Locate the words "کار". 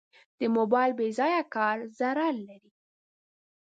1.55-1.77